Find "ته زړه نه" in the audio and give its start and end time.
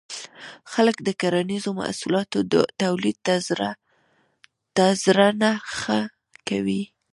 4.75-5.51